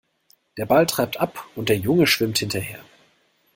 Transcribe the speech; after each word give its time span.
Der 0.57 0.65
Ball 0.65 0.87
treibt 0.87 1.17
ab 1.17 1.45
und 1.53 1.69
der 1.69 1.77
Junge 1.77 2.07
schwimmt 2.07 2.39
hinterher. 2.39 2.83